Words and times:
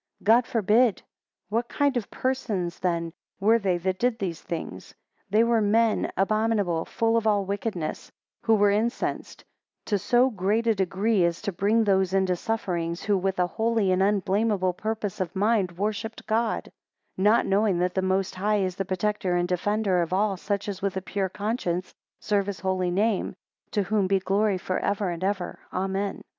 God 0.23 0.47
forbid. 0.47 0.95
10 0.97 1.05
What 1.49 1.69
kind 1.69 1.95
of 1.95 2.09
persons 2.09 2.79
then 2.79 3.13
were 3.39 3.59
they 3.59 3.77
that 3.77 3.99
did 3.99 4.17
these 4.17 4.41
things? 4.41 4.95
They 5.29 5.43
were 5.43 5.61
men 5.61 6.11
abominable, 6.17 6.85
full 6.85 7.17
of 7.17 7.27
all 7.27 7.45
wickedness; 7.45 8.11
who 8.41 8.55
were 8.55 8.71
incensed; 8.71 9.45
to 9.85 9.99
so 9.99 10.31
great 10.31 10.65
a 10.65 10.73
degree, 10.73 11.23
as 11.23 11.39
to 11.43 11.51
bring 11.51 11.83
those 11.83 12.15
into 12.15 12.35
sufferings, 12.35 13.03
who 13.03 13.15
with 13.15 13.37
a 13.37 13.45
holy 13.45 13.91
and 13.91 14.01
unblameable 14.01 14.73
purpose 14.73 15.19
of 15.21 15.35
mind 15.35 15.73
worshipped 15.77 16.25
God: 16.25 16.71
not 17.15 17.45
knowing 17.45 17.77
that 17.77 17.93
the 17.93 18.01
Most 18.01 18.33
High 18.33 18.63
is 18.63 18.77
the 18.77 18.85
protector 18.85 19.35
and 19.35 19.47
defender 19.47 20.01
of 20.01 20.11
all 20.11 20.35
such 20.35 20.67
as 20.67 20.81
with 20.81 20.97
a 20.97 21.01
pure 21.03 21.29
conscience 21.29 21.93
serve 22.19 22.47
his 22.47 22.61
holy 22.61 22.89
name: 22.89 23.35
to 23.69 23.83
whom 23.83 24.07
be 24.07 24.17
glory 24.17 24.57
for 24.57 24.79
ever 24.79 25.11
and 25.11 25.23
ever, 25.23 25.59
Amen. 25.71 26.23